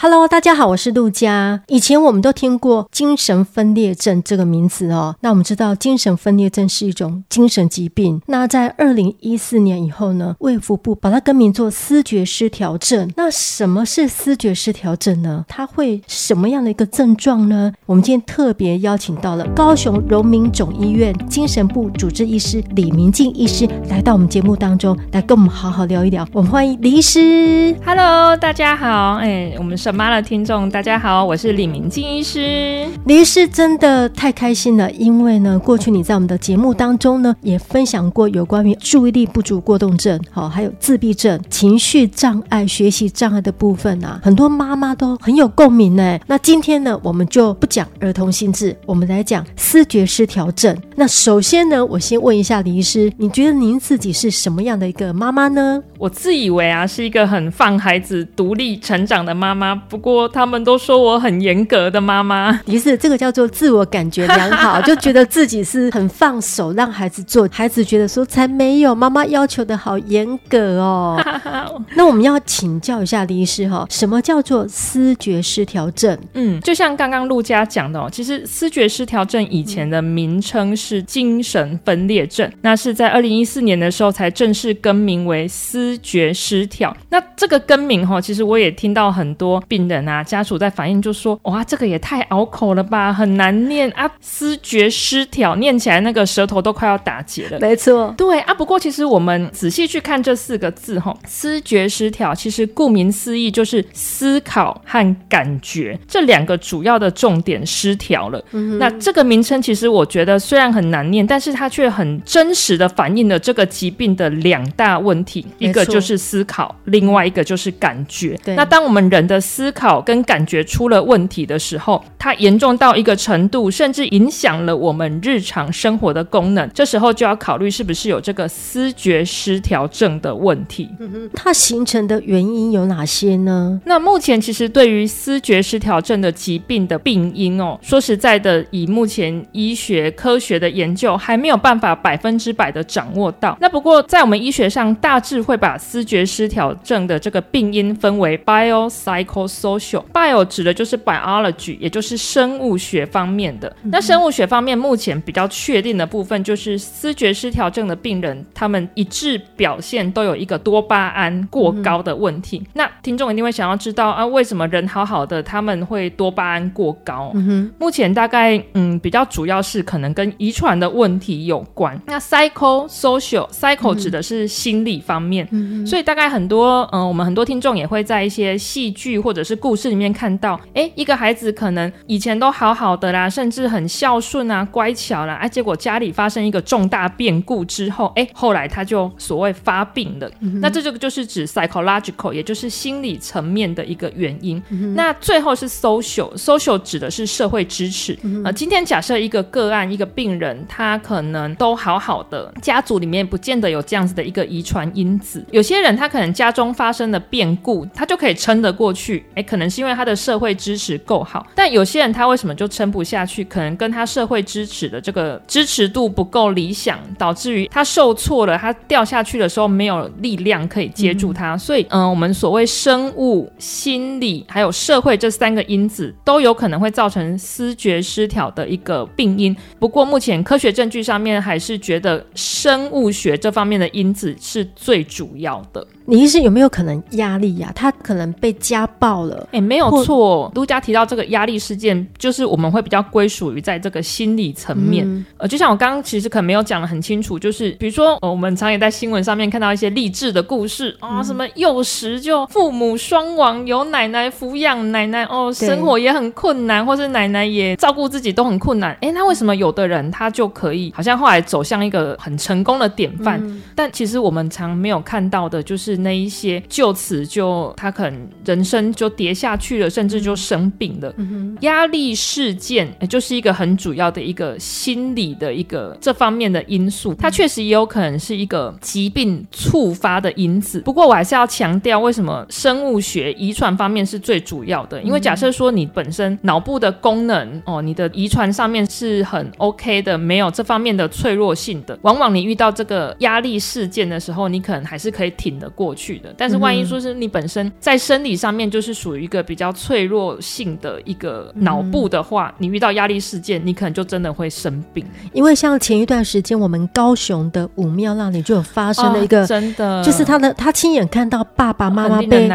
[0.00, 1.60] ？Hello，大家好，我是陆佳。
[1.66, 5.16] 以前我们都听过精神分裂症这个名字哦。
[5.22, 8.22] 那我们知道精神分裂症是一种精神疾病。
[8.26, 13.10] 那在二零一四年以后呢，卫福部把它更名做思觉失调症。
[13.16, 15.44] 那什么是思觉失调症呢？
[15.48, 17.72] 它会什么样的一个症状呢？
[17.84, 26.24] 我们今天特别邀请到了高雄荣民总医院精神部主治医师李明静医师来到我们节目当中，来跟我们好好聊一聊。
[26.32, 27.76] 我们欢迎李医师。
[27.84, 29.14] Hello，大家好。
[29.14, 29.87] 哎，我们是。
[29.92, 32.86] 妈的听众，大家好，我是李明静医师。
[33.04, 46.18] 李医师真的太开心了，因为呢，过去你在我们的节目当中呢，也分享过有关于注意力不足过动症，好，还有自闭症、情绪障碍、学习障碍的部分啊，很多妈妈都很有共鸣呢。
[46.26, 50.76] 那今天呢，我们就不讲儿童心智，我们来讲思觉失调症。
[50.96, 55.82] 那首先呢，我先问一下李医师，你觉得您自己是什么样的一个妈妈呢？
[55.96, 59.77] 我自以为啊，是一个很放孩子独立成长的妈妈。
[59.88, 71.20] 不过他们都说我很严格的妈妈， 于是这个叫做自我感觉良好，就觉得自己是很放手让孩子做，孩子觉得说才没有，妈妈要求的好严格哦。
[71.94, 76.18] 那我们要请教一下李医师哈，什么叫做思觉失调症？
[76.34, 86.96] 嗯，就像刚刚陆佳讲的哦，其实思觉失调症以前的名称是精神分裂症，那是在二零一四年的时候才正式更名为思觉失调。
[87.10, 89.62] 那这个更名哈，其实我也听到很多。
[89.68, 98.54] 病人啊，家属在反映就说：“哇，这个也太拗口了吧，很难念啊，思觉失调，念起来那个舌头都快要打结了。”没错，对啊。
[98.54, 108.42] 不过其实我们仔细去看这四个字哈，思觉失调，其实顾名思义就是思考和感觉这两个主要的重点失调了。
[108.52, 118.38] 嗯、那这个名称其实我觉得虽然很难念，但是它却很真实的反映了这个疾病的两大问题，一个就是思考，另外一个就是感觉。
[118.44, 126.70] 对，那当我们人的思考跟感觉出了问题的时候，它严重到一个程度，甚至影响了我们日常生活的功能。
[126.72, 130.88] 这时候就要考虑是不是有这个思觉失调症的问题。
[131.00, 131.28] 嗯。
[131.34, 133.80] 它形成的原因有哪些呢？
[133.84, 143.56] 那目前其实对于思觉失调症的疾病的病因哦，说实在的，以目前医学科学的研究，还没有办法百分之百的掌握到。
[143.60, 149.47] 那不过在我们医学上，大致会把思觉失调症的这个病因分为 biopsycho。
[149.48, 153.74] Social bio 指的就是 biology，也就是生物学方面的。
[153.84, 162.62] 那生物学方面目前比较确定的部分，就是思觉失调症的病人，他们一致表现都有一个多巴胺过高的问题。
[162.74, 167.32] 那听众一定会想要知道啊，为什么人好好的他们会多巴胺过高？
[167.78, 171.98] 目前大概嗯比较主要是可能跟遗传的问题有关。
[172.06, 175.48] 那 psycho social psycho 指的是心理方面，
[175.86, 190.28] 所以大概很多嗯我们很多听众也会在一些戏剧或者或者是故事里面看到，哎，一个孩子可能以前都好好的啦，甚至很孝顺啊、乖巧啦，哎，结果家里发生一个重大变故之后，哎，后来他就所谓发病了。
[190.40, 194.60] 嗯、那这就就是指 psychological，也就是心理层面的一个原因。
[194.70, 198.14] 嗯、那最后是 social，social 指的是社会支持。
[198.14, 205.46] 啊、嗯呃，今天假设一个个案，一个病人，他可能都好好的，家族里面不见得有这样子的一个遗传因子。
[205.52, 209.17] 有些人他可能家中发生了变故，他就可以撑得过去。
[209.34, 213.44] 哎，可能是因为他的社会支持够好，但有些人他为什么就撑不下去？
[213.44, 221.54] 可能跟他社会支持的这个支持度不够理想，导致于他受挫了，他掉下去的时候没有力量可以接住他。
[221.54, 229.56] 嗯、所以，嗯、呃，我们所谓生物、心理还有社会这三个因子都有可能会造成思觉失调的一个病因。
[229.78, 235.86] 不过，目前科学证据上面还是觉得生物学这方面的因子是最主要的。
[236.10, 237.72] 你意思有没有可能压力呀、啊？
[237.74, 239.46] 他可能被家暴了？
[239.52, 240.50] 哎，没有错。
[240.54, 245.06] 陆家提到这个压力事件，就是我们会比较归属于在这个心理层面。
[245.06, 258.96] 嗯、呃，就像我刚刚其实可能没有讲得很清楚，就是比如说，呃、我们常也在新闻上面看到一些励志的故事啊、哦，什么幼时就父母双亡，由奶奶抚养，奶奶哦生活也很困难，或是奶奶也照顾自己都很困难。
[259.02, 263.38] 哎，那为什么有的人他就可以，好像后来走向一个很成功的典范？
[263.46, 265.97] 嗯、但其实我们常没有看到的，就是。
[265.98, 271.14] 那一些就此就他可能人生就跌下去了，甚至就生病了。
[271.60, 280.80] 压力事件就是一个很主要的一个心理的一个这方面的因素，它确实也有可能是一个疾病触发的因子。
[280.80, 285.02] 不过我还是要强调，为什么生物学遗传方面是最主要的？
[285.02, 296.34] 因为假设说你本身脑部的功能哦，你的遗传上面是很 OK 的，没有这方面的脆弱性的，往往你遇到这个压力事件的时候，你可能还是可以挺得过去的。
[296.36, 305.04] 但是万一说是你本身在生理上面就是属于一个比较脆弱性的一个脑部的话，你遇到压力事件，你可能就真的会生病。
[305.32, 312.48] 因为像前一段时间，我们高雄的武庙那里就有发生了一个，真的，就是他的他亲眼看到爸爸妈妈被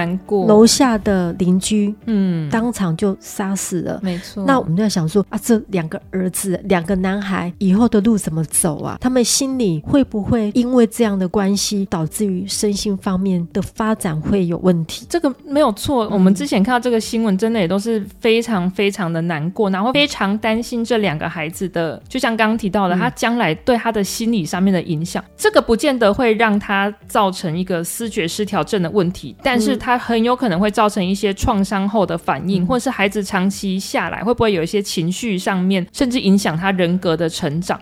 [0.47, 3.99] 楼下的邻居嗯当场就杀死了。
[4.01, 4.43] 没错。
[4.45, 8.97] 那我们就在想说啊，这两个儿子，两个男孩以后的路怎么走啊？
[8.99, 15.05] 他们心里会不会因为这样的关系，导致于身心方面的发展会有问题？
[15.09, 16.07] 这个没有错。
[16.09, 25.23] 我们之前看到这个新闻，真的也都是非常非常的难过，然后非常担心这两个孩子的，就像刚刚提到的，他将来对他的心理上面的影响。
[25.37, 37.79] 这个不见得会让他造成一个思觉失调症的问题，但是他很有可能会造成一些创伤后的反应，或者是孩子长期下来会不会有一些情绪上面，甚至影响他人格的成长。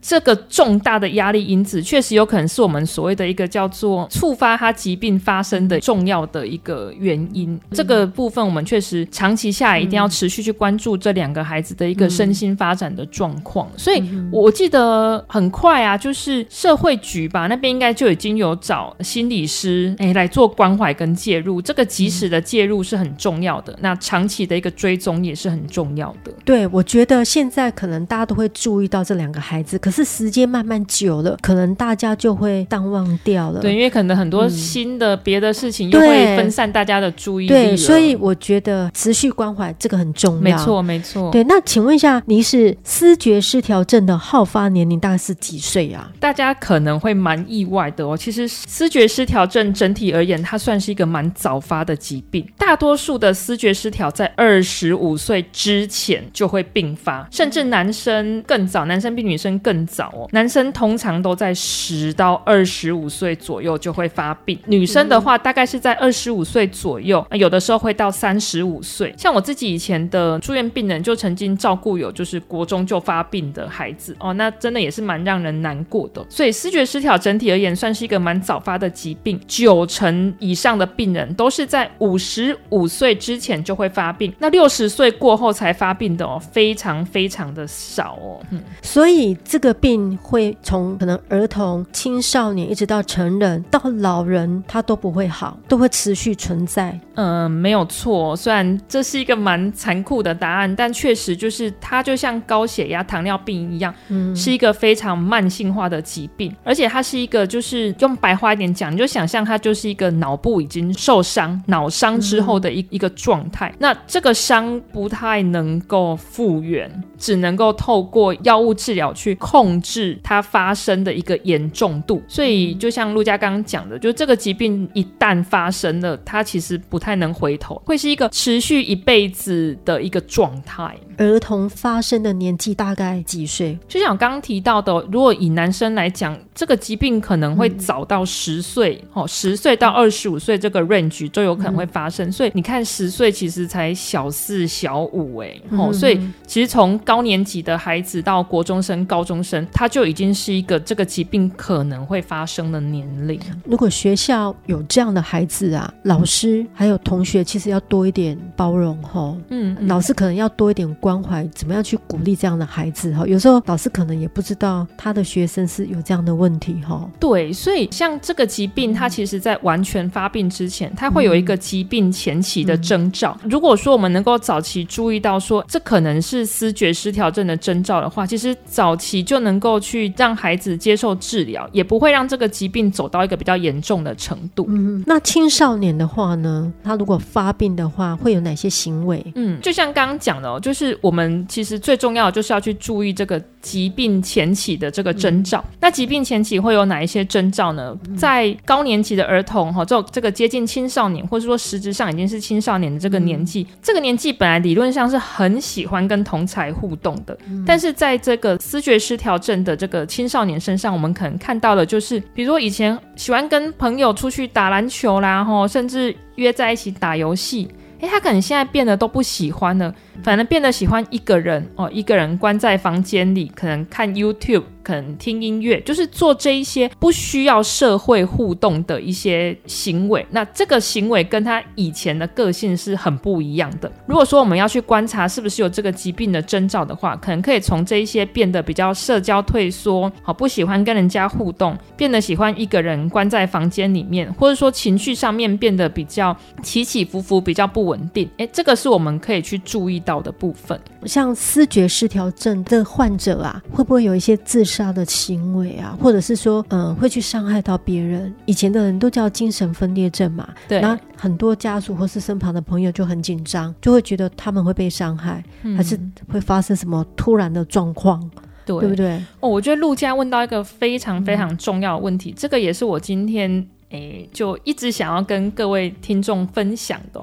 [0.00, 7.58] 这个重大的压力因子，确实有可能是我们所谓的一个叫做触发他疾病发生的重要的一个原因。
[7.72, 13.68] 这个部分我们确实长期下来一定要持续去关注这两个孩子的一个身心发展的状况。
[13.76, 21.60] 所以我记得很快啊，就是社会局吧，那边应该就已经有找心理师哎来做关怀跟介入。
[21.60, 26.32] 这个及时的介入是很重要的，那长期的一个追踪也是很重要的。
[26.44, 33.60] 对，我觉得现在可能大家都会注意到这两个孩子，可是时间慢慢久了，可能大家就会淡忘掉了。
[33.60, 37.48] 对，因为可能很多新的别的事情又会分散大家的注意力。
[37.48, 40.40] 对，所以我觉得持续关怀这个很重要。
[40.40, 41.30] 没错，没错。
[41.30, 46.10] 对，那请问一下，您是思觉失调症的好发年龄大概是几岁啊？
[46.18, 48.16] 大家可能会蛮意外的哦。
[48.16, 52.46] 其实思觉失调症整体而言，它算是一个蛮早发的疾病。
[52.56, 60.28] 大多数的思觉失调在二十五岁之前就会并发，甚至男生更早，男生比女生更早哦。
[60.32, 69.12] 男生通常都在十到二十五岁左右就会发病，女生的话大概是在二十五岁左右，有的时候会到三十五岁。
[69.18, 76.24] 像我自己以前的住院病人，就曾经照顾有就是国中就发病的孩子哦，那真的也是蛮让人难过的。
[76.30, 88.40] 所以视觉失调整体而言算是一个蛮早发的疾病，九成以上的病人都是在五十五岁之前就会发病，那六十岁过后才发病的哦，非常非常的少哦。
[88.50, 94.35] 嗯，所以这个病会从可能儿童、青少年一直到成人到老人，
[94.66, 96.98] 它都不会好，都会持续存在。
[97.14, 98.34] 嗯，没有错。
[98.36, 113.72] 虽然这是一个蛮残酷的答案，但确实就是它就像高血压、糖尿病一样，嗯，是一个非常慢性化的疾病，而且它是一个就是用白话一点讲，你就想象它就是一个脑部已经受伤、脑伤之后的一一个状态。
[113.78, 122.22] 那这个伤不太能够复原，只能够透过药物治疗去控制它发生的一个严重度。
[122.26, 130.94] 所以就像陆家刚刚讲的，就这个疾病一旦发生了，它其实不太能回头，会是一个持续一辈子的一个状态。
[131.18, 133.78] 儿童发生的年纪大概几岁？
[133.88, 142.28] 就像我刚刚提到的，如果以男生来讲，这个疾病可能会早到十岁，嗯、哦，十岁到二十五岁这个 range 都有可能会发生。
[142.28, 153.40] 嗯、所以你看，十岁其实才小四、小五，哎，哦，所以其实从高年级的孩子到国中生、高中生，他就已经是一个这个疾病可能会发生的年龄。
[153.64, 173.36] 如果学校有这样的孩子啊，老师还有同学其实要多一点包容，哈，嗯，老师可能要多一点关怀，怎么样去鼓励这样的孩子，哈，有时候老师可能也不知道他的学生是有这样的问题，哈，对，所以像这个疾病，它其实在完全发病之前，它会有一个疾病前期的征兆。
[173.44, 184.66] 如果说我们能够早期注意到说这可能是思觉失调症的征兆的话，其实早期就能够去让孩子接受治疗，也不会让这个疾病走到一个比较严重的程度。
[184.68, 189.24] 嗯，那青少年的话呢，他如果发病的话，会有哪些行为？
[189.34, 195.58] 嗯，就像刚刚讲的哦，就是我们其实最重要的就是要去注意这个疾病前期的这个征兆。
[195.72, 197.96] 嗯、那疾病前期会有哪一些征兆呢？
[198.08, 217.68] 嗯、在高年级的儿童哈，这这个接近青少年，或者说实质上已经是青少年的这个年纪，嗯、这个年纪本来理论上是很喜欢跟同才互动的，嗯、但是在这个思觉失调症的这个青少年身上，我们可能看到的就是，比如说以前喜欢跟朋友出去打篮球啦，吼，甚至约在一起打游戏。
[218.00, 224.64] 诶，他可能现在变得都不喜欢了，反而变得喜欢一个人哦，一个人关在房间里，可能看 YouTube。
[224.86, 230.24] 可能听音乐，就是做这一些不需要社会互动的一些行为。
[230.30, 233.90] 那这个行为跟他以前的个性是很不一样的。
[234.06, 248.30] 如果说我们要去观察是不是有这个疾病的征兆的话，可能可以从这一些变得比较社交退缩，好不喜欢跟人家互动，变得喜欢一个人关在房间里面，或者说情绪上面变得比较起起伏伏，比较不稳定。
[248.36, 250.80] 诶，这个是我们可以去注意到的部分。
[251.06, 258.34] 像思觉失调症的患者啊，会不会有一些自杀的行为啊，或者是说，嗯，会去伤害到别人？
[258.44, 260.80] 以前的人都叫精神分裂症嘛，对。
[260.80, 265.98] 然后很多家属或是身旁的朋友就很紧张，就会觉得他们会被伤害，嗯、还是
[266.28, 268.20] 会发生什么突然的状况，
[268.64, 269.22] 对，对不对？
[269.40, 277.22] 哦，我觉得陆家问到一个非常非常重要的问题，嗯、这个也是我今天诶就一直想要跟各位听众分享的。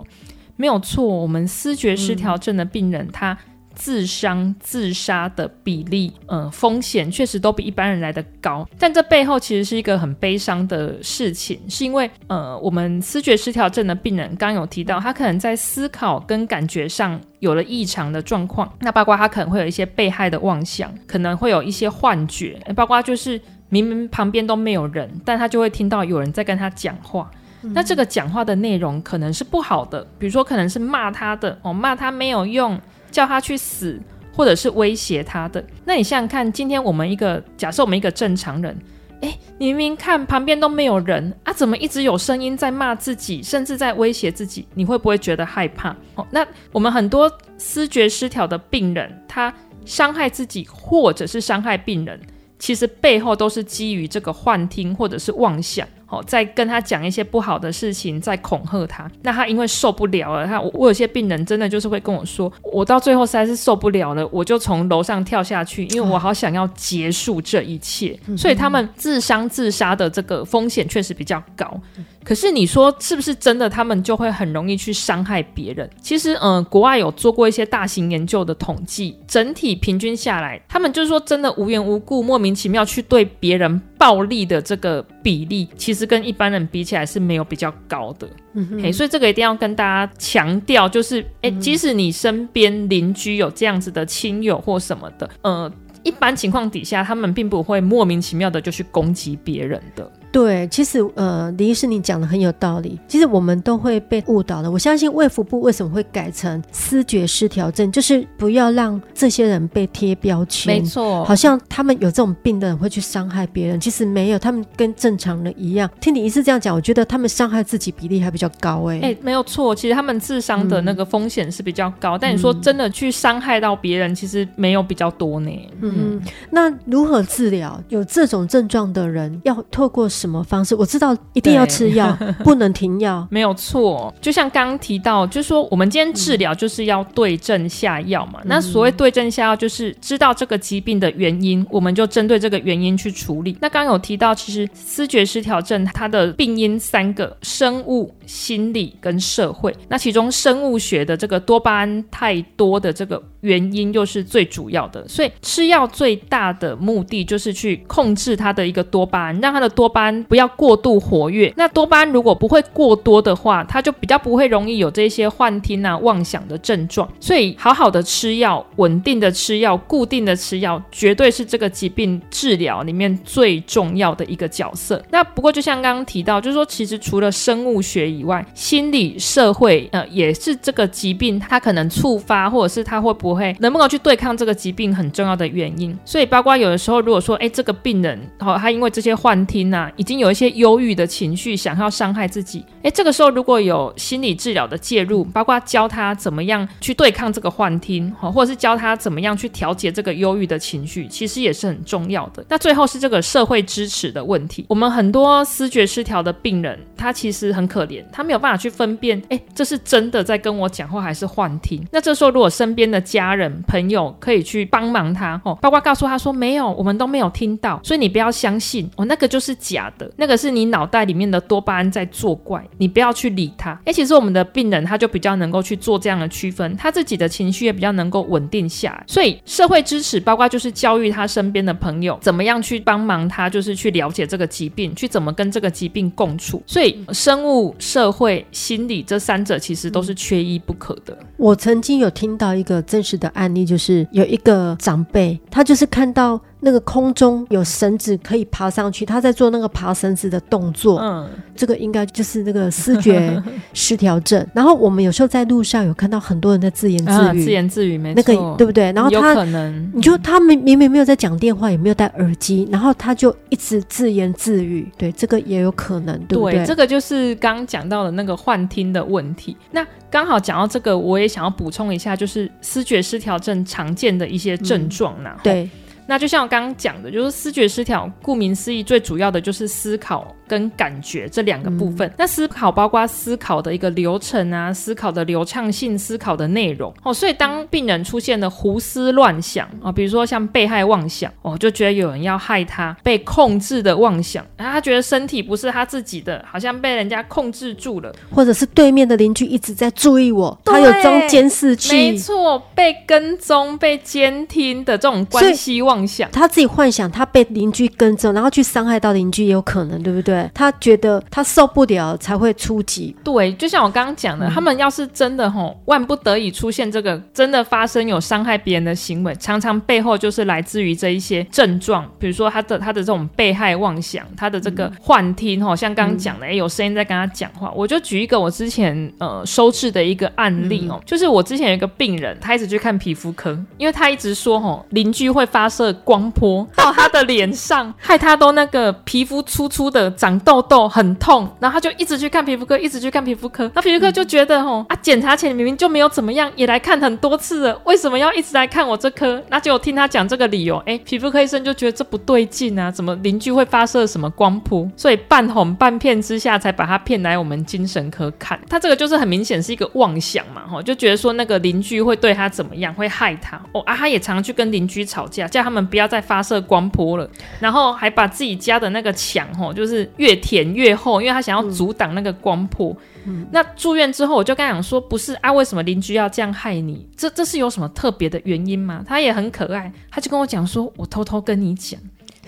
[0.56, 3.38] 没有错，我们思觉失调症的病人、嗯、他。
[3.76, 8.68] 自伤、自杀的比例，呃，风险确实都比一般人来的高。
[8.78, 18.72] 但这背后其实是一个很悲伤的事情，是因为，呃，我们思觉失调症的病人刚有提到，他可能在思考跟感觉上有了异常的状况。
[18.80, 23.40] 那包括他可能会有一些被害的妄想，可能会有一些幻觉，包括就是
[23.70, 27.30] 明明旁边都没有人，但他就会听到有人在跟他讲话。
[27.64, 32.80] 嗯、那这个讲话的内容可能是不好的，比如说可能是骂他的，哦，骂他没有用。
[33.14, 33.98] 叫他去死，
[34.36, 35.64] 或者是威胁他的。
[35.86, 38.76] 那你想想看，今天我们一个假设，我们一个正常人，
[39.22, 44.68] 诶，你明明看旁边都没有人啊，怎么一直有声音在骂自己，甚至在威胁自己？
[44.74, 45.96] 你会不会觉得害怕？
[46.16, 49.54] 哦，那我们很多思觉失调的病人，他
[49.86, 52.20] 伤害自己，或者是伤害病人，
[52.58, 55.88] 其实背后都是基于这个幻听或者是妄想。
[56.28, 59.10] 在跟他讲一些不好的事情，在恐吓他。
[59.22, 68.18] 那他因为受不了了，他我，有些病人真的就是会跟我说，我到最后实在是受不了了，我就从楼上跳下去，因为我好想要结束这一切。
[68.28, 71.80] 哦、所以他们自伤自杀的这个风险确实比较高。
[72.24, 73.70] 可是你说是不是真的？
[73.70, 75.90] 他们就会很容易去伤害别人？
[76.02, 88.28] 其实，嗯、呃，国外有做过一些大型研究的统计，整体平均下来，他们就是说真的无缘无故、莫名其妙去对别人暴力的这个比例，其实跟一般人比起来是没有比较高的。
[88.54, 95.72] 嗯所以这个一定要跟大家强调，就是，哎，即使你身边邻居有这样子的亲友或什么的，呃，
[96.04, 100.12] 一般情况底下，他们并不会莫名其妙的就去攻击别人的。
[100.34, 103.00] 对，其实呃，李医师你讲的很有道理。
[103.08, 104.72] 其实我们都会被误导的。
[104.72, 110.76] 我相信卫福部为什么会改成思觉失调症，就是不要让这些人被贴标签。
[110.76, 115.88] 没错，好像他们有这种病的人会去伤害别人，其实没有，他们跟正常人一样。
[116.02, 119.00] 听李医师这样讲，我觉得他们伤害自己比例还比较高哎。
[119.04, 125.52] 哎，没有错，其实他们智商的那个风险是比较高，嗯、但你说真的去伤害到别人，其实没有比较多呢。
[125.82, 129.40] 嗯，嗯，那如何治疗有这种症状的人？
[129.44, 130.10] 要透过。
[130.24, 130.74] 什么方式？
[130.74, 134.14] 我知道一定要吃药， 不能停药，没有错。
[134.22, 138.40] 就像刚刚提到，就是说我们今天治疗就是要对症下药嘛。
[138.44, 143.58] 嗯、那所谓对症下药，就是知道这个疾病的原因，我们就针对这个原因去处理。
[143.60, 149.76] 那刚刚有提到，其实思觉失调症它的病因三个：生物、心理跟社会。
[149.90, 155.08] 那其中生物学的这个多巴胺太多的这个原因，又是最主要的。
[155.08, 160.24] 所以吃药最大的目的就是去控制它的一个多巴胺，让它的多巴胺。
[160.24, 161.54] 不要过度活跃。
[161.56, 167.08] 那多巴胺如果不会过多的话，它就比较不会容易有这些幻听啊、妄想的症状。
[167.20, 175.04] 所以，好好的吃药、稳定的吃药、固定的吃药，绝对是这个疾病治疗里面最重要的一个角色。
[175.12, 185.98] 那不过，就像刚刚提到，就是说，其实除了生物学以外，心理、社会，呃，也是这个疾病它可能触发，或者是它会不会能不能去对抗这个疾病很重要的原因。
[186.04, 189.90] 所以，包括有的时候，如果说，哎，这个病人，好、哦，他因为这些幻听啊。
[189.96, 192.66] 已经有一些忧郁的情绪，想要伤害自己。
[192.82, 202.44] 诶，这个时候如果有心理治疗的介入，包括教他怎么样去对抗这个幻听，或者是教他怎么样去调节这个忧郁的情绪，其实也是很重要的。
[202.50, 204.66] 那最后是这个社会支持的问题。
[204.68, 211.86] 我们很多思觉失调的病人，他其实很可怜，他没有办法去分辨，诶，这是真的在跟我讲话还是幻听？
[211.92, 220.10] 那这时候如果身边的家家人朋友可以去帮忙他，哦，包括告诉他说没有，我们都没有听到，所以你不要相信，哦，那个就是假的。
[220.18, 223.80] 那个是你脑袋里面的多巴胺在作怪，你不要去理他。
[223.86, 229.04] 哎，其实我们的病人他就比较能够去做这样的区分，他自己的情绪也比较能够稳定下来。
[229.08, 236.62] 所以社会支持包括就是教育他身边的朋友怎么样去帮忙他，就是去了解这个疾病，去怎么跟这个疾病共处。
[236.66, 241.18] 所以生物、社会、心理这三者其实都是缺一不可的。
[241.38, 246.42] 我曾经有听到一个真实的案例，就是有一个长辈，他就是看到。
[246.64, 251.00] 那个空中有绳子可以爬上去，他在做那个爬绳子的动作。
[251.00, 253.42] 嗯，这个应该就是那个视觉
[253.74, 254.46] 失调症。
[254.54, 258.92] 然后我们有时候在路上有看到很多人在自言自语，啊、自言自语，没错，那个对不对？
[258.94, 264.90] 然后他，可能，你就他明明明没有在讲电话，也没有戴耳机，然后他就一直自言自语。
[264.98, 266.60] 对，这个也有可能，对不对？
[266.60, 269.58] 对，这个就是刚刚讲到的那个幻听的问题。
[269.72, 275.30] 那刚好讲到这个，我也想要补充一下，就是视觉失调症常见的一些症状呢。
[275.44, 275.70] 对。
[276.06, 282.08] 那就像我刚刚讲的，就是思觉失调，顾名思义，最主要的就是思考跟感觉这两个部分。
[282.10, 287.14] 嗯、那思考包括思考的一个流程啊，思考的流畅性，思考的内容哦。
[287.14, 305.94] 所以当病人出现了胡思乱想啊、哦，比如说像被害妄想哦，就觉得有人要害他，被控制的妄想，啊，他觉得身体不是他自己的，好像被人家控制住了，或者是对面的邻居一直在注意我，他有装监视器，没错，被跟踪、被监听的这种关系妄。
[305.94, 310.43] 妄想，他自己幻想他被邻居跟踪，然后去伤害到邻居，也有可能，对不对？
[310.54, 313.16] 他觉得他受不了才会出击。
[313.24, 327.72] 对，就像我刚刚讲的，嗯、他们要是真的吼，万不得已出现这个真的发生有伤害别人的行为，常常背后就是来自于这一些症状，比如说他的他的这种被害妄想，他的这个幻听吼，像刚刚讲的，哎、嗯，有声音在跟他讲话。
[327.76, 335.94] 我就举一个我之前呃收治的一个案例哦、嗯，就是我之前有一个病人，他一直去看皮肤科，因为他一直说吼，邻居会发射。
[336.04, 341.54] 光波到他的脸上，害他都那个皮肤粗粗的，长痘痘，很痛。
[341.60, 343.70] 然后他就一直去看皮肤科，一直去看皮肤科。
[343.76, 349.44] 那皮肤科就觉得，吼、嗯、啊，检查前明明就没有怎么样，也来看很多次了，为什么要一直来看我这科？
[349.50, 354.90] 那就听他讲这个理由，哎，皮肤科医生就觉得这不对劲啊，怎么邻居会发射什么光波？
[354.96, 358.58] 所以半哄半骗之下，才把他骗来我们精神科看。
[358.70, 363.60] 他这个就是很明显是一个妄想嘛，吼，就觉得说那个邻居会对他怎么样，会害他。
[363.74, 365.74] 哦啊，他也常常去跟邻居吵架，叫他。
[365.74, 367.28] 他们不要再发射光波了，
[367.60, 372.96] 然后还把自己家的那个墙吼，就是越填越厚，因为他想要阻挡那个光波。
[373.26, 377.08] 嗯，那住院之后，我就跟他讲说，不是啊，为什么邻居要这样害你？
[377.16, 379.04] 这这是有什么特别的原因吗？
[379.08, 382.00] 他也很可爱，他就跟我讲说，我偷偷跟你讲。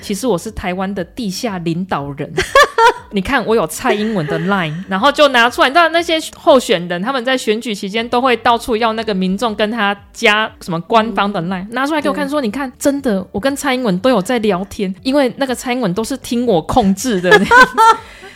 [0.01, 2.31] 其实我是台湾的地下领导人，
[3.12, 5.69] 你看我有蔡英文的 line，然后就拿出来。
[5.69, 17.31] 你知道那些候选人他们在选举期间都会到处要那个民众跟他加什么官方的 line，拿出来给我看，说你看，真的，我跟蔡英文都有在聊天，因为那个蔡英文都是听我控制的。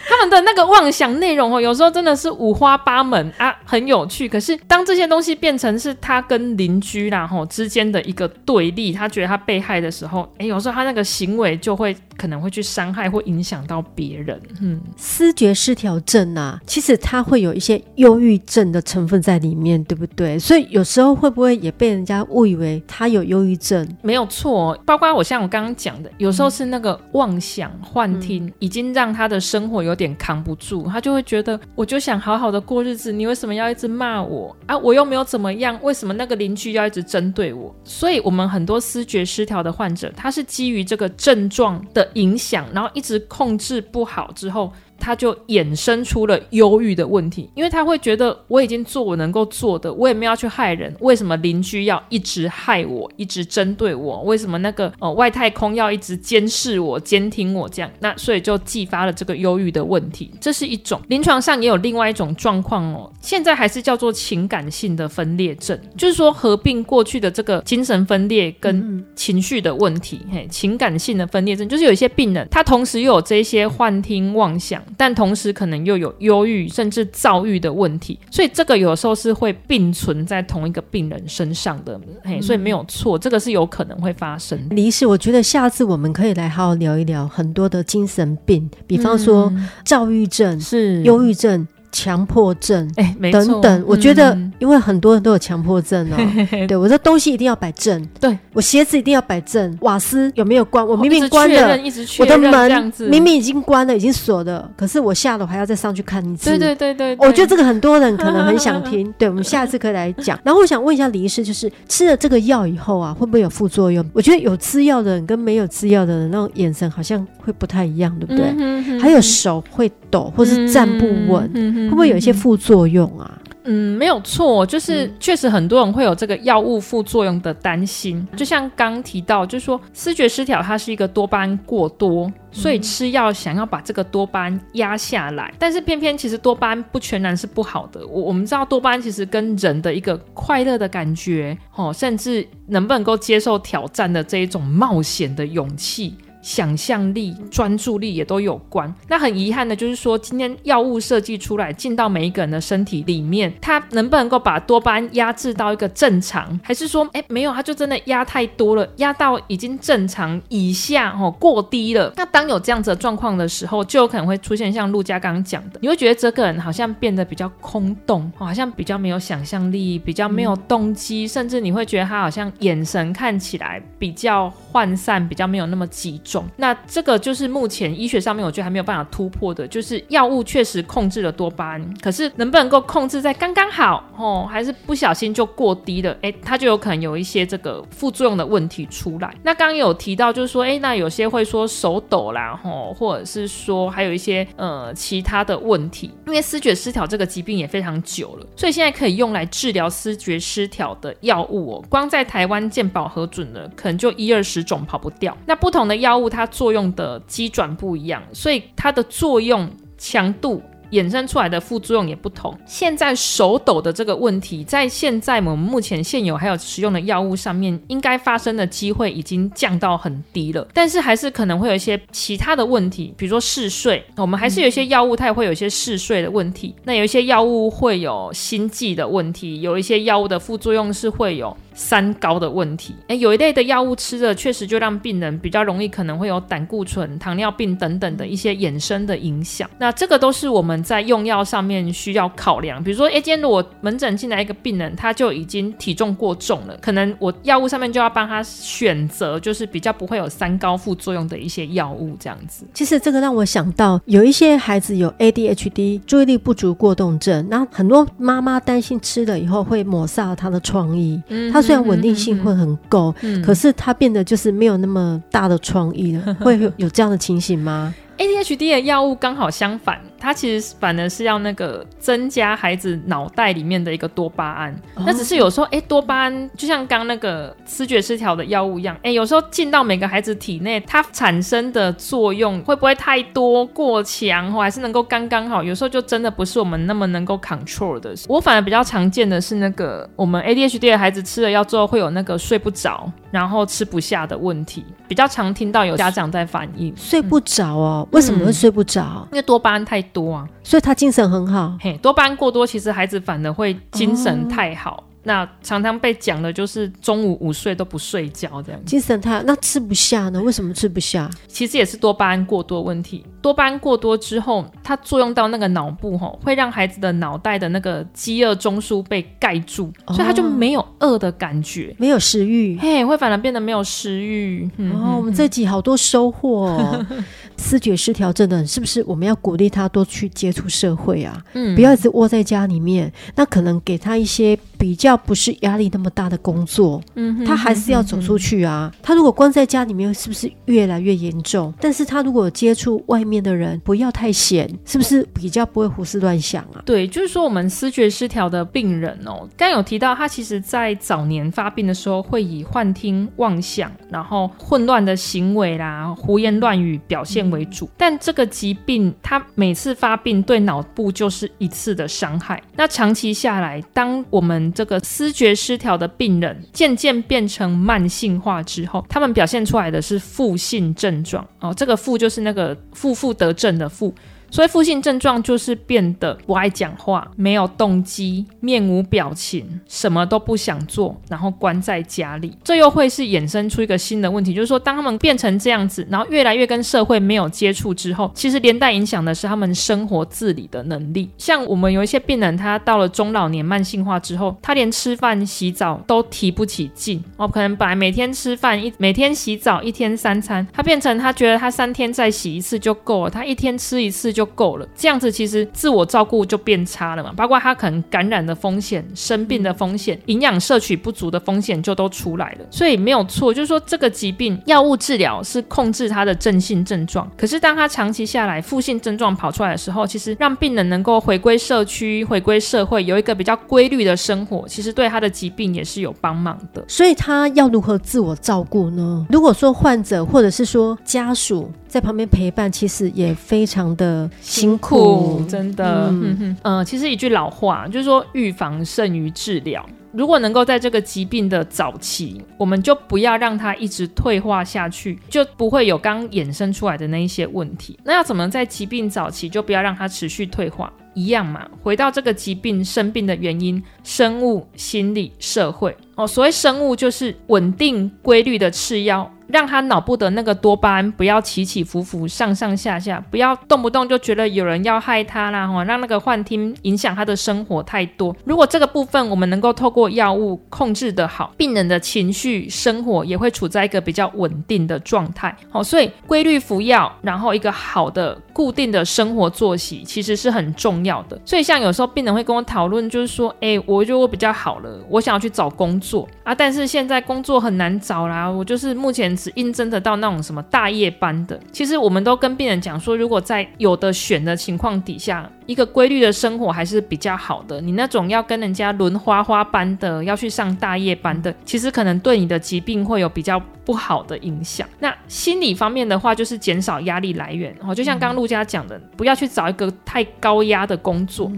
[0.09, 4.27] 他们的那个妄想内容哦，有时候真的是五花八门啊，很有趣。
[4.27, 14.41] 可是当这些东西变成是他跟邻居啦吼之间的一个对立，他觉得他被害的时候，哎，有时候他那个行为就会可能会去伤害或影响到别人。
[14.59, 20.39] 嗯，思觉失调症啊，其实他会有一些忧郁症的成分在里面，对不对？
[20.39, 23.87] 所以有时候会不会也被人家误以为他有忧郁症？
[24.01, 29.98] 没有错，包括我像我刚刚讲的，有时候是那个妄想幻听，嗯，已经让他的生活有。
[29.99, 34.77] 点扛不住，他就会觉得，我就想好好的过日子，你为什么要一直骂我啊？
[34.77, 37.75] 我又没有怎么样，为什么那个邻居要一直针对我？
[37.83, 44.71] 所以，我们很多思觉失调的患者，他是基于这个症状的影响，然后一直控制不好之后。
[44.99, 54.21] 他就衍生出了忧郁的问题，因为他会觉得我已经做我能够做的，我也没有要去害人，为什么邻居要一直害我，一直针对我？
[54.23, 57.89] 为什么那个呃外太空要一直监视我、监听我这样？
[57.99, 61.01] 那所以就激发了这个忧郁的问题，这是一种。
[61.07, 74.83] 临床上也有另外一种状况哦，现在还是叫做情感性的分裂症，就是说合并过去的这个精神分裂跟情绪的问题，嘿，情感性的分裂症就是有一些病人，他同时又有这些幻听妄想。
[74.97, 84.59] 但同时可能又有忧郁甚至躁郁的问题，所以这个有时候是会并存在同一个病人身上的，嘿，所以没有错，这个是有可能会发生。
[84.71, 89.51] 李医师，我觉得下次我们可以来好好聊一聊很多的精神病，比方说
[89.83, 91.67] 躁郁症、是忧郁症。
[91.91, 93.83] 强迫症，哎，等等。
[93.87, 96.17] 我觉得，嗯因为很多人都有强迫症哦。
[96.67, 100.85] 对，我的东西一定要摆正，对我鞋子一定要摆正，瓦斯有没有关？
[100.85, 106.49] 我明明关了，一直确认，一直确认我的门明明已经关了，已经锁了，可是我下楼还要再上去看一次。
[106.49, 109.11] 对对对对，对我觉得这个很多人可能很想听。
[109.17, 110.37] 对，我们下次可以来讲。
[110.43, 114.05] 然后我想问一下李医师，就是吃了这个药以后啊，会不会有副作用？
[114.13, 118.53] 我觉得有吃药的人跟没有吃药的人那种眼神好像会不太一样，对不对？
[118.57, 123.39] 嗯哼哼还有手会抖，或是站不稳，嗯哼会不会有一些副作用啊？
[123.65, 128.25] 嗯，没有错，就是确实很多人会有这个药物副作用的担心。
[128.35, 138.05] 就像刚提到，就是说视觉失调它是一个多巴胺过多，所以吃药想要把这个多巴胺压下来，但是偏偏其实多巴胺不全然是不好的。
[138.07, 146.15] 我我们知道多巴胺其实跟人的一个快乐的感觉，哦，甚至能不能够接受挑战的这一种冒险的勇气。
[146.41, 148.93] 想象力、专注力也都有关。
[149.07, 162.13] 那很遗憾的就是说，今天药物设计出来进到每一个人的身体里面，它能不能够把多巴胺压制到一个正常，还是说，哎，没有，它就真的压太多了，压到已经正常以下，哦，过低了。
[162.15, 176.28] 那当有这样子的状况的时候，就有可能会出现像陆家刚刚讲的，你会觉得这个人好像变得比较空洞，好像比较没有想象力，比较没有动机，甚至你会觉得他好像眼神看起来比较涣散，比较没有那么集中。
[176.57, 186.15] 那这个就是目前医学上面我觉得还没有办法突破的，就是药物确实控制了多巴胺，可是能不能够控制在刚刚好哦，还是不小心就过低了？
[186.21, 189.33] 哎，它就有可能有一些这个副作用的问题出来。
[189.43, 205.35] 那刚刚有提到就是说，哎，那有些会说手抖啦，吼，或者是说还有一些呃其他的问题，因为思觉失调这个疾病也非常久了，所以现在可以用来治疗思觉失调的药物哦，光在台湾健保核准的可能就一二十种跑不掉。
[205.45, 206.18] 那不同的药。
[206.27, 210.59] 它作用的机转不一样，所以它的作用强度
[210.91, 212.51] 衍生出来的副作用也不同。
[212.65, 220.67] 现在手抖的这个问题，在现在我们目前现有还有使用的药物上面，应该发生的机会已经降到很低了。
[220.73, 226.73] 但是还是可能会有一些其他的问题，比如说嗜睡，我们还是有一些药物它也会有一些嗜睡的问题。
[226.85, 231.55] 那有一些药物会有心悸的问题，有一些药物的副作用是会有。
[231.79, 239.67] 三高的问题，诶，有一类的药物吃了，确实就让病人比较容易可能会有胆固醇、糖尿病等等的一些衍生的影响。
[239.79, 242.83] 那这个都是我们在用药上面需要考量。
[242.83, 252.65] 比如说，诶，今天如果门诊进来一个病人，他就已经体重过重了，可能我药物上面就要帮他选择，就是比较不会有三高副作用的一些药物这样子。
[252.73, 261.21] 其实这个让我想到，有一些孩子有 ADHD 注意力不足过动症，然后很多妈妈担心吃了以后会抹杀他的创意。
[261.29, 269.99] 嗯，他虽然稳定性会很够，嗯，可是它变得就是没有那么大的创意了， 会有有这样的情形吗？ADHD 的药物刚好相反。
[270.21, 285.63] 它其实反而是要那个增加孩子脑袋里面的一个多巴胺，哦、那只是有时候哎，多巴胺就像刚那个思觉失调的药物一样，哎，有时候进到每个孩子体内，它产生的作用会不会太多过强，还是能够刚刚好？
[285.63, 288.13] 有时候就真的不是我们那么能够 control 的。
[288.27, 299.27] 我反而比较常见的是那个我们 ADHD 的孩子吃了药之后会有那个睡不着，然后吃不下的问题，比较常听到有家长在反映睡不着哦，嗯、为什么会睡不着？
[299.31, 301.77] 因为多巴胺太多啊，所以他精神很好。
[301.79, 304.97] 嘿，多巴胺过多，其实孩子反而会精神太好。
[304.97, 310.41] 哦那常常被讲的就是中午午睡都不睡觉这样，精神太，那吃不下呢？
[310.41, 311.29] 为什么吃不下？
[311.47, 313.23] 其实也是多巴胺过多问题。
[313.39, 324.67] 多巴胺过多之后，它作用到那个脑部吼，会让孩子的脑袋的那个饥饿中枢被盖住，哦、所以他就没有饿的感觉，没有食欲，嘿，会反而变得没有食欲。
[324.77, 327.05] 嗯、哦，我们这集好多收获哦。
[327.55, 331.43] 思觉失调症的人是不是我们要鼓励他多去接触社会啊？
[331.53, 333.11] 嗯，不要一直窝在家里面。
[333.35, 338.89] 那可能给他一些比较不是压力那么大的工作，嗯哼，他还是要走出去啊。
[338.93, 341.73] 嗯、他如果关在家里面，是不是越来越严重？
[341.81, 346.81] 但是他如果接触外面的人，不要太闲，是不是比较不会胡思乱想啊？
[346.85, 362.63] 对，就是说我们思觉失调的病人哦，刚有提到他其实在早年发病的时候，会以幻听、妄想，然后混乱的行为啦、胡言乱语表现为主，但这个疾病他每次发病对脑部就是一次的伤害。
[362.77, 371.73] 那长期下来，当我们这个思觉失调的病人渐渐变成慢性化之后，他们表现出来的是负性症状哦。
[371.73, 374.13] 这个负就是那个负负得正的负。
[374.51, 382.55] 所以负性症状就是变得不爱讲话，没有动机，面无表情，什么都不想做，然后关在家里。
[382.63, 391.29] 这又会是衍生出一个新的问题，就是说，当他们变成这样子，然后越来越跟社会没有接触之后，其实连带影响的是他们生活自理的能力。
[391.37, 404.87] 像我们有一些病人，他到了中老年慢性化之后，他连吃饭、洗澡都提不起劲哦，可能本来每天吃饭一每天洗澡一天三餐，他变成他觉得他三天再洗一次就够了，他一天吃一次就够了。
[404.95, 412.65] 这样子其实自我照顾就变差了嘛，包括他可能感染的风险、生病的风险、营养摄取不足的风险就都出来了。
[412.69, 426.83] 所以没有错，就是说这个疾病药物治疗是控制他的正性症状，可是当他长期下来负性症状跑出来的时候，其实让病人能够回归社区、回归社会，有一个比较规律的生活，其实对他的疾病也是有帮忙的。
[426.87, 429.25] 所以他要如何自我照顾呢？
[429.29, 436.07] 如果说患者或者是说家属在旁边陪伴，其实也非常的辛苦，真的。
[436.09, 439.85] 嗯嗯、呃，其实一句老话就是说，预防胜于治疗。
[440.11, 447.99] 如果能够在这个疾病的早期，我们就不要让它一直退化下去，就不会有刚衍生出来的那一些问题。
[448.03, 450.91] 那要怎么在疾病早期就不要让它持续退化？
[451.13, 455.95] 一样嘛，回到这个疾病生病的原因，生物、心理、社会。
[456.15, 459.31] 哦，所谓生物就是稳定规律的吃药。
[459.49, 468.35] 让他脑部的那个多巴胺不要起起伏伏、上上下下，不要动不动就觉得有人要害他啦，哈，让那个幻听影响他的生活太多。
[468.45, 475.55] 如果这个部分我们能够透过药物控制得好，病人的情绪、生活也会处在一个比较稳定的状态。
[475.69, 481.39] 好，所以规律服药，然后一个好的固定的生活作息，其实是很重要的。
[481.43, 489.29] 所以像有时候病人会跟我讨论，就是说，哎，我觉得我比较好了，我想要去找工作啊，但是现在工作很难找啦，我就是目前。
[489.39, 497.79] 只应征得到那种什么大夜班的，其实我们都跟病人讲说，如果在有的选的情况底下，一个规律的生活还是比较好的。
[497.79, 504.85] 你那种要跟人家轮花花班的，要去上大夜班的，其实可能对你的疾病会有比较不好的影响。
[504.99, 511.49] 那心理方面的话，就是减少压力来源，哦，就像刚刚陆家讲的，不要去找一个太高压的工作。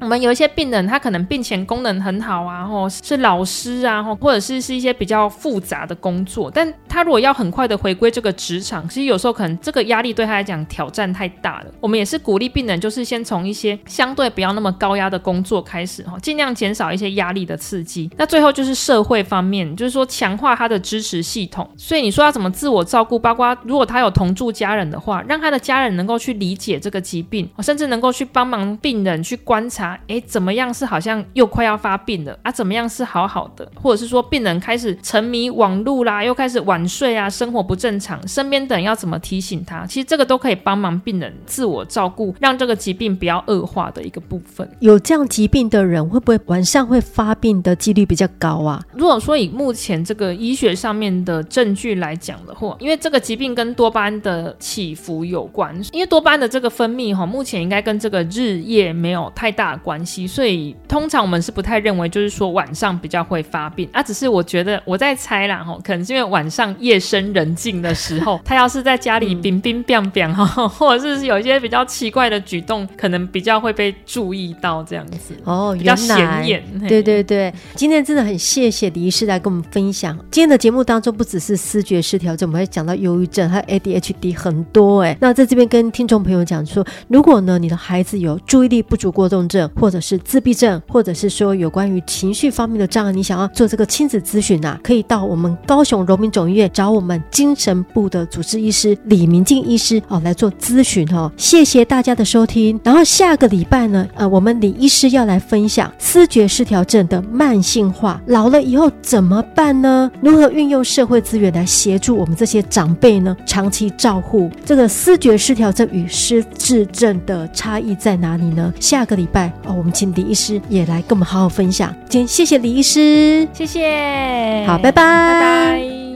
[0.00, 11.66] 我们有一些病人，他可能病前功能很好啊，或是老师啊，或者是是一些比较复杂的工作，但他如果要很快的回归这个职场，其实有时候可能这个压力对他来讲挑战太大了。
[11.80, 18.08] 我们也是鼓励病人，就是先从一些相对不要那么高压的工作开始，哈，尽量减少一些压力的刺激。
[18.16, 21.68] 那最后就是社会方面，就是说强化他的支持系统。
[21.76, 29.87] 所以你说要怎么自我照顾，包括如果他有同住家人的话，让他的家人能够去理解这个疾病，甚至能够去帮忙病人去观察。
[30.08, 32.50] 哎，怎么样是好像又快要发病了啊？
[32.50, 33.70] 怎么样是好好的？
[33.74, 39.86] 或者是说病人开始沉迷网络啦，又开始晚睡啊，生活不正常，身边的人要怎么提醒他？
[39.86, 44.68] 其实这个都可以帮忙病人自我照顾，让这个疾病不要恶化的一个部分。
[44.80, 48.82] 有这样疾病的人，会不会晚上会发病的几率比较高啊？
[48.94, 60.26] 如果说以目前这个医学上面的证据来讲的话，因为这个疾病跟多巴胺的起伏有关，因为多巴胺的这个分泌哈，目前应该跟这个日夜没有太大关系。
[60.26, 64.02] 所以通常我们是不太认为，就是说晚上比较会发病啊。
[64.02, 75.34] 只是我觉得我在猜啦，哈，可能是因为晚上夜深人静的时候，他要是在家里冰冰冰冰哈， 或者是有一些比较奇怪的举动，可能比较会被注意到这样子。
[75.44, 76.62] 哦，比较显眼。
[76.88, 80.16] 对对对，今天真的很谢谢李医师来跟我们分享。
[80.30, 85.16] 今天的节目当中，不只是思觉失调症，我们还讲到忧郁症，还有 ADHD 很多哎。
[85.20, 101.30] 那在这边跟听众朋友讲说，如果呢你的孩子有注意力不足过动症，或者是自闭症，或者是说有关于情绪方面的障碍，你想要做这个亲子咨询啊，可以到我们高雄荣民总医院找我们精神部的主治医师李明静医师哦来做咨询哦。
[101.36, 110.10] 谢谢大家的收听，然后下个礼拜呢，呃，我们李医师要来分享思觉失调症的慢性化，老了以后怎么办呢？
[110.20, 113.36] 如何运用社会资源来协助我们这些长辈呢？
[113.46, 118.72] 长期照护这个思觉失调症与失智症的差异在哪里呢？
[118.80, 119.92] 下个礼拜哦，我们。
[119.98, 121.92] 请李医师也来跟我们好好分享。
[122.08, 126.07] 今天谢谢李医师，谢谢，好，拜拜，拜拜。